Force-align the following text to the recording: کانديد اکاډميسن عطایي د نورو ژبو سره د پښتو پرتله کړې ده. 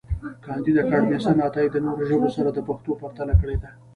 کانديد 0.45 0.75
اکاډميسن 0.83 1.35
عطایي 1.47 1.69
د 1.71 1.77
نورو 1.85 2.01
ژبو 2.09 2.27
سره 2.37 2.49
د 2.53 2.59
پښتو 2.67 2.91
پرتله 3.01 3.33
کړې 3.41 3.57
ده. 3.61 3.69